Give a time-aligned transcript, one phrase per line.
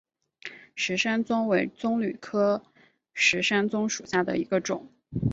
[0.73, 2.63] 石山棕为棕榈科
[3.13, 4.91] 石山棕属下的一个种。